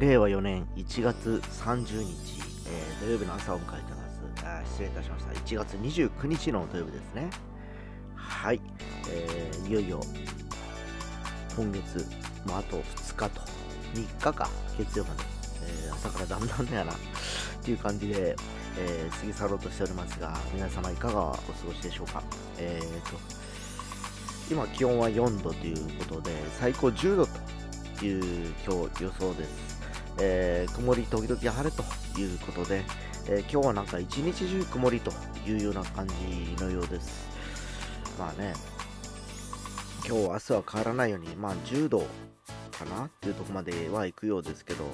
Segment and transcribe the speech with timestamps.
[0.00, 4.72] 令和4年1月30日、えー土曜日の朝を迎えてます。
[4.72, 5.32] 失礼いたしました。
[5.32, 7.28] 1月29日の土曜日ですね。
[8.14, 8.62] はい、
[9.10, 10.00] えーいよいよ
[11.54, 12.06] 今月
[12.46, 13.42] もあと2日と
[13.94, 15.20] 3日か月曜まで、
[15.66, 16.96] えー朝からだんだんだよなっ
[17.62, 18.34] ていう感じで、
[18.78, 22.22] えー過ぎ去ろうとしておりますが皆様いかがお過ごしでしょうか。
[22.56, 23.18] えーと
[24.50, 27.26] 今気温は4度ということで最高10度
[27.98, 29.69] という今日予想です、
[30.20, 31.82] えー曇り時々晴れと
[32.20, 32.84] いうことで、
[33.28, 35.12] えー今日はなんか一日中曇りと
[35.46, 37.28] いうような感じのようです
[38.18, 38.52] まあね
[40.06, 42.06] 今日明日は変わらないようにまあ10度
[42.70, 44.84] かなっていうとこまでは行くようですけど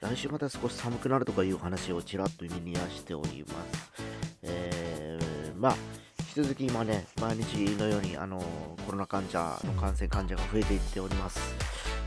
[0.00, 4.02] 来週また少し寒くなるとかいう話をちらっと耳にはしております
[4.42, 6.02] えーまあ
[6.36, 8.38] 引き続き今ね、毎日のようにあの
[8.86, 11.38] コロナ患者の感染患者が増えていっております。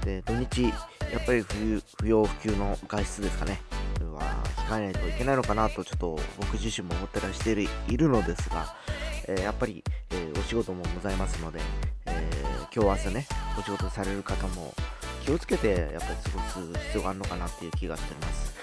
[0.04, 0.74] で、土日、
[1.12, 3.62] やっぱり冬不要不急の外出ですかね、
[4.14, 4.22] は
[4.70, 8.76] 控えないといけないのかなと、ちょっと僕自身も思ったりしているいるのですが、
[9.28, 11.60] えーやっぱり、えーお仕事もございますので、
[12.06, 14.74] えー今日朝ね、お仕事される方も
[15.24, 16.40] 気をつけてやっぱり過ご
[16.74, 18.54] す必要があるのかなっていう気がしております。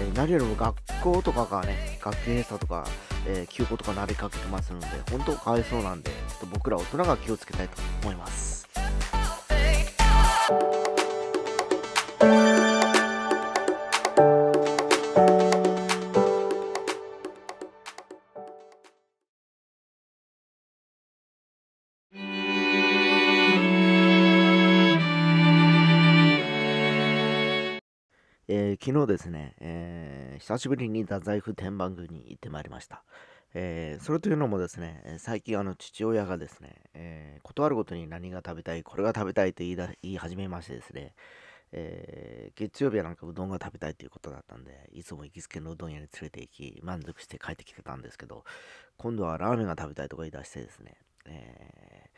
[0.00, 2.84] えー何よりも学校とかがね、学級閉鎖とか、
[3.26, 8.59] え休校とかなりかけてますので、本当かわいそうなんで、ちょっと僕ら大人が気をつけたいと思います。
[28.70, 33.02] えー昨日ですね、えー久しぶりに太宰府天満宮に行ってまいりました。
[33.52, 41.14] えーそれというのもですね、最近あの父親がですね、え断るごとに何が食べたい、これが食べたいと言いだ言い始めましてですね、
[41.72, 48.44] え月曜日はなんかうどんが食べたいということだったんで、いつも行きつけのうどん屋に連れて行き、満足して帰ってきてたんですけど、
[48.98, 50.94] 今度はラーメンが食べたいとか言い出してですね、
[51.26, 52.10] えー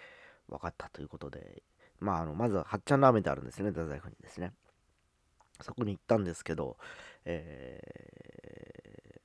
[0.48, 1.62] 分かったということで、
[1.98, 4.52] まあ、あのまずは八ちゃんラーメンってあるんですね、太宰府にですね。
[5.62, 6.76] そこに行ったんですけど、
[7.24, 9.22] えー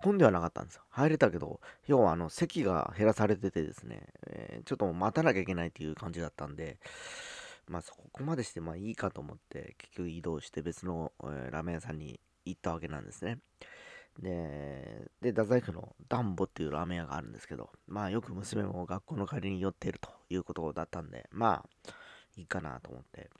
[0.00, 0.82] 混んではなかったんですよ。
[0.90, 6.78] 入れたけど、要はあの席が減らされててですね、えーちょっと待たなきゃいけないっていう感じだったんで、
[7.66, 13.38] まあそこまでしてまあいいかと思って、結局移動して別の、えーラーメン屋さんに行ったわけなんですね。
[14.20, 21.90] で、で太宰府のダンボっていうラーメン屋があるんですけど、まあよく娘も学校の帰りに寄っているということだったんで、まあ
[22.36, 23.30] いいかなと思って、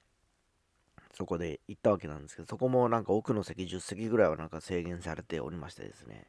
[1.18, 6.28] そこで行ったわけなんですけど、そこもなんか奥の席10席ぐらいはなんか制限されておりましてですね、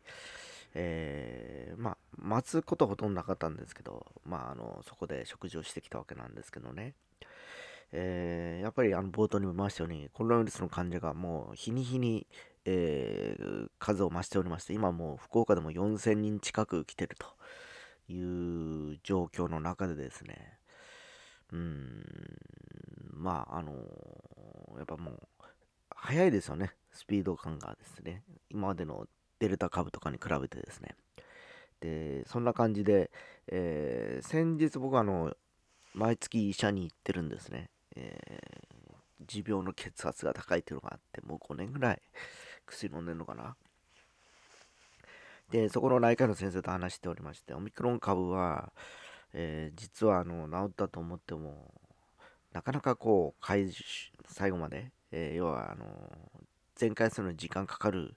[0.74, 6.96] えーまあ、待つことほとんどなかったんですけど、まあ、あの、そこで食事をしてきたわけなんですけどね、
[7.92, 12.26] えーやっぱりあの冒頭にも言いましたように、コロナウイルスの患者がもう日に日に、
[12.66, 17.28] えー数を増しておりまして、今もう福岡でも4000人近く来てると
[18.12, 20.58] いう状況の中でですね、
[21.52, 22.04] うーん、
[23.14, 23.74] まあ、あの
[24.78, 25.20] やっぱもう、
[25.96, 28.24] 早いですよね、スピード感がですね。
[28.50, 29.08] 今までの
[29.40, 30.96] デルタ株とかに比べてですね。
[31.80, 33.12] で、そんな感じで、
[33.48, 35.36] えー先日僕はあの、
[35.94, 37.70] 毎月医者に行ってるんですね。
[37.96, 38.70] えー
[39.28, 42.02] 持病の血圧が高いっていうのがあって、もう5年ぐらい
[42.66, 43.58] 薬飲んでるのかな。
[45.52, 48.72] で、そこの内科の先生と話しておりまして、オミクロン株は、
[49.34, 51.74] えー実はあの治ったと思っても、
[52.54, 53.72] なかなかこう、回
[54.28, 55.86] 最後まで、えー要はあの
[56.76, 58.16] 全開するのに時間かかる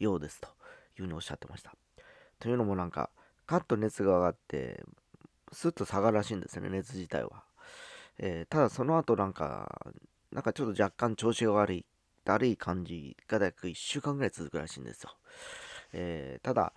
[0.00, 0.50] ようですとい
[0.98, 1.72] うふうにおっしゃってました。
[2.40, 3.10] というのもなんか、
[3.46, 4.84] カッと熱が上がって、
[5.52, 7.44] スッと下がるらしいんですよね、熱自体は。
[8.18, 9.92] えーただその後なんか、
[10.32, 11.86] なんかちょっと若干調子が悪い、
[12.24, 15.10] だるい感じが大体1週間ぐらい続くらしいんですよ。
[15.92, 16.72] えーただ、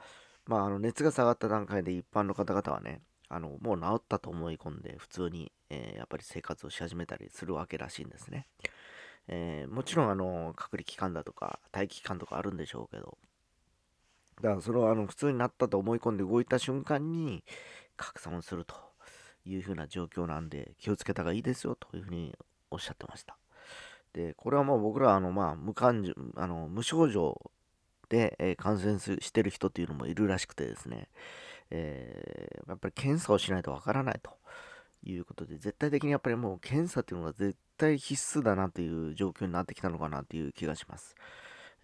[0.46, 3.02] まあ、あの熱が下がった段階で一般の方々はね、
[3.33, 8.47] あのもう治ったと思い込んで、普通に、えーやっぱり生活をし始めたりするわけらしいんですね。
[9.28, 13.17] えーもちろんあの隔離期間だとか待機期間とかあるんでしょうけど、
[14.41, 17.43] だからそれをあの普通になったと思い込んで動いた瞬間に
[17.97, 18.75] 拡散をすると
[19.46, 22.35] いうふうな状況なんで気をつけた方がいいですよというふうに
[22.72, 23.37] おっしゃってました。
[24.13, 27.52] で、これはもう僕らあの、まあ、無感情あの無症状
[28.09, 31.08] で、え感染してる人っていうのもいるらしくてですね、
[31.75, 34.31] えーやっぱり検査をしないとわからないと
[35.03, 41.16] いうことで、絶対的にやっぱりもう検査っていうのが絶対必須だなという状況になってきたのかなという気がします。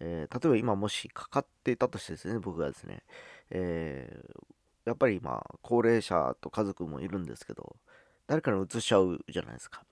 [0.00, 3.02] えー例えば今もしかかっていたとしてですね、僕がですね、
[3.50, 4.44] えー
[4.86, 7.76] やっぱり今、高齢者と家族もいるんですけど、
[8.26, 9.82] 誰かに移しちゃうじゃないですか。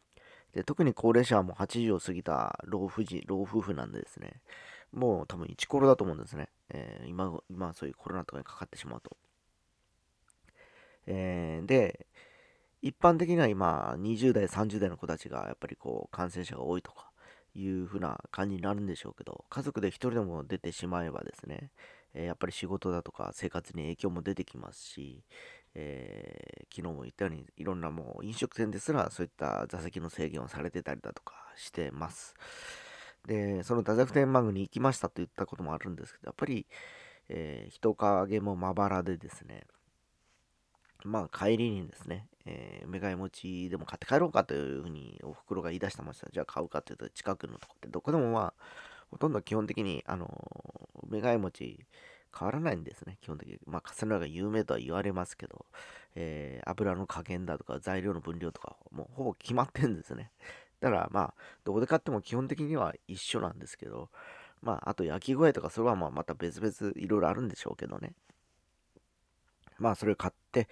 [0.54, 4.40] で特に高齢者はもう80を過ぎた老夫人、老夫婦なんでですね、
[4.92, 6.48] もう多分1コロだと思うんですね。
[6.70, 9.16] えー、今、今そういうコロナとかにかかってしまうと。
[11.10, 12.06] えー、で、
[12.82, 17.10] 一般的には今、20代、30代の子たちがやっぱりこう感染者が多いとか
[17.54, 21.70] いう風な感じになるんでしょうけど、家族で1人でも出てしまえばですね、
[22.14, 25.24] えー、やっぱり仕事だとか生活に影響も出てきますし、
[25.74, 32.34] えー、昨日も言ったようにいろんなもう飲食店ですらそういった座席の制限をされてたりだとかしてます。
[33.26, 36.66] で、その太宰府天満宮に行きましたと言ったこともあるんですけど、やっぱり、
[37.28, 39.64] えー、人影もまばらでですね、
[41.04, 46.28] まあ帰りにですね、えー、梅貝餅でも買って帰ろうかというふうにお袋が言い出してました。
[46.30, 48.62] じゃあ買うかっていうと近くのとこってどこでもまあ、
[49.10, 51.84] ほとんど基本的に、あのー、梅貝餅
[52.36, 53.58] 変わらないんですね、基本的に。
[53.66, 55.66] まあ、カステラが有名とは言われますけど、
[56.14, 60.30] え、油の加減だとか材料の分量とか、もうほぼ決まってんですね。
[60.80, 61.34] だからまあ、
[61.64, 64.10] どこで買っても基本的には一緒なんですけど、
[64.62, 68.12] まあ、あと焼き具合とか、それはまあまた別々いろいろあるんでしょうけどね。
[69.78, 70.68] まあ、それを買って、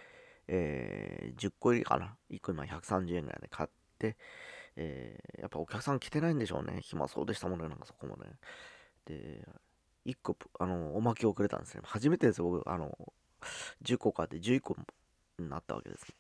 [0.49, 2.17] えー、10個入りかな。
[2.31, 4.17] 1個今130円ぐらいで買って、
[4.77, 6.81] えー、やっぱお客さん来てないんでしょうね。
[6.83, 8.31] 暇そうでしたもんね、なんかそこもね。
[9.07, 9.47] で、
[10.05, 11.83] 1個、あの、おまけをくれたんですね。
[11.85, 12.97] 初めてです、僕、あの、
[13.83, 14.77] 10個買って11個
[15.39, 16.15] になったわけですね。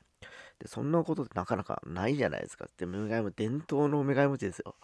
[0.58, 2.66] で、そんなことってなかなかないじゃないですか。
[2.78, 4.74] で、メガイも伝統のメガイ餅ですよ。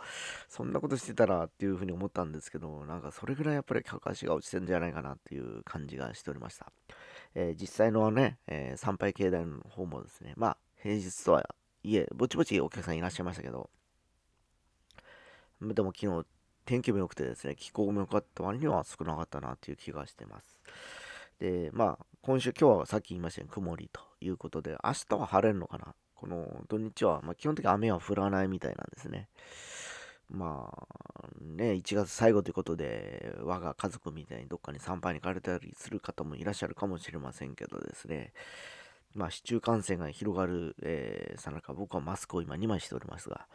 [0.49, 6.73] そんなことしてたらっていうふうに思ったんですけど、なんかそれぐらいやっぱり客足が落ちてるんじゃないかなっていう感じがしておりました。
[7.35, 11.49] えー、実際のね、えー、参拝境内の方もですね、まあ、平日とは
[11.85, 13.71] いえ、ぼちぼちお客さんいらっしゃいましたけど、
[15.61, 16.27] でも昨日
[16.65, 20.61] 天気も良くてですね、気候も良かった割には少なかったなという気がしてます。
[21.39, 25.95] で、まあ、今週、今日はさっき言いましたように曇りということで、明日は晴れるのかな？
[26.15, 29.29] この土日は、まあ、基本的に雨は降らないみたいなんですね。
[30.31, 38.33] まあ、ね、1月最後ということで、我が家族みたいにどっかに参拝に行かれたりする方もいらっしゃるかもしれませんけどですね、
[39.15, 40.77] まあ、市中感染が広がる、
[41.37, 43.47] さなか、僕はマスクを今2枚しておりますが、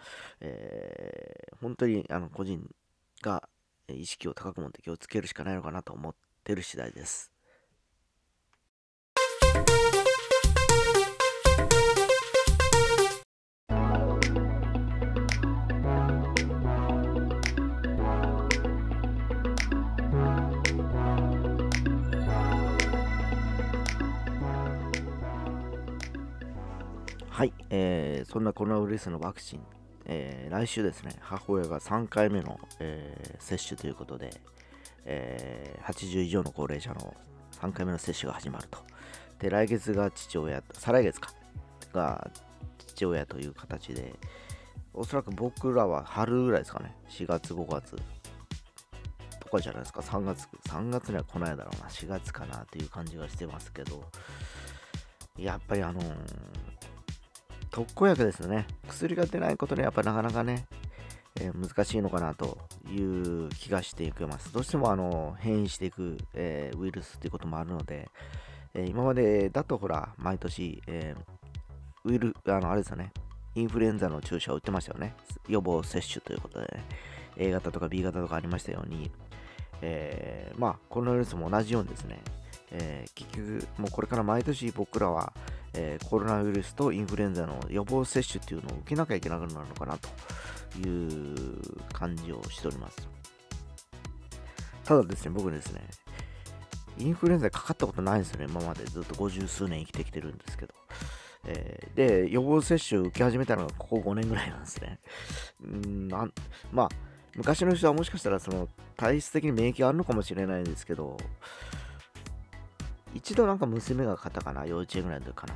[0.41, 2.69] えー、本当にあの個人
[3.21, 3.47] が
[3.87, 7.36] 意識を高く持って気をつけるしかないのかなと思ってる次第です。
[27.69, 29.61] えー、そんなコロナウイルスのワクチン
[30.09, 34.29] えー、来週ですね、母親が3回目の、えー、接種ということで、
[35.03, 37.13] え、80以上の高齢者の
[37.59, 38.79] 3回目の接種が始まると。
[39.39, 41.33] で、来月が父親、再来月か、
[41.91, 42.31] が
[42.77, 44.15] 父親という形で、
[44.93, 47.95] おそらく僕らは春ぐらいですかね、4月、5月
[49.41, 54.05] とかじゃないですか、3月、3月には来ないだろうな、4月かなという感じがしてますけど、
[55.37, 56.05] やっぱりあのー、
[57.77, 58.65] 特効薬ですね。
[58.87, 60.65] 薬が出ないことでやっぱなかなかね、
[61.39, 62.57] えー、難しいのかなと
[62.89, 64.51] いう気がしていきます。
[64.51, 68.09] どうしてもあの変異していく、えー、ウイルスということもあるので、
[68.73, 71.13] えー、今までだとほら、毎年、え
[72.03, 73.11] ウイル、あの、あれですよね、
[73.53, 75.13] インフルエンザの注射を打ってましたよね。
[75.47, 76.83] 予防接種ということで、ね、
[77.37, 79.11] A 型とか B 型とかありましたように、
[79.83, 82.23] えまあ、コロナウイルスも同じようにですね、
[82.71, 85.31] え結局、もうこれから毎年僕らは、
[85.73, 90.09] えー、コロナウイルスとインフルエンザの予防接種っていうのを受けなきゃいけなくなるのかなと
[90.79, 91.61] いう
[91.93, 93.07] 感じをしております。
[94.83, 95.81] ただですね、僕ですね、
[96.97, 100.73] インフルエンザかかったことないんですよね、今までずっと50数年生きてきてるんですけど。
[101.45, 104.99] えー、で、予防接種受け始めたのがここ5年ぐらいなんですね。
[105.65, 106.27] んな
[106.71, 106.89] まあ、
[107.35, 111.17] 昔の人はもしかしたらその体質的に免疫があるのかもしれないんですけど、
[113.17, 115.55] 一度なんか娘が買ったかな、幼稚園ぐらいの時かな。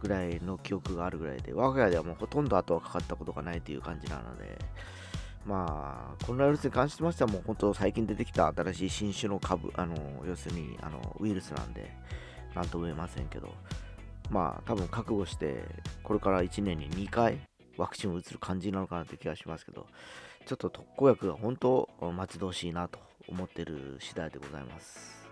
[0.00, 4.58] ぐらいの記憶があるぐらいで、我が家ではもうほとんど後はかかったことがないという感じなので、
[5.44, 9.96] まあ、コロナウイルスに関してましてはもう本当最近出てきた新しい新種の株、あの、
[10.26, 11.90] 要するに、あの、ウイルスなんで、
[12.54, 13.52] なんとも言えませんけど、
[14.30, 15.64] まあ、多分覚悟して、
[16.04, 17.40] これから1年に2回
[17.76, 19.86] ワクチンを打つ感じなのかなという気がしますけど、
[20.46, 25.23] ちょっと特効薬が本当待ち遠しいなと思ってる次第でございます。